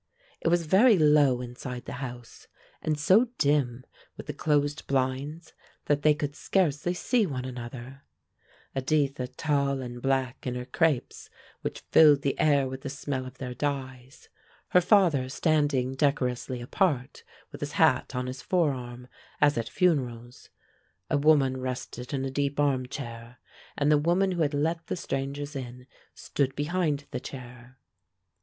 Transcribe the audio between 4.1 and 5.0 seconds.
with the closed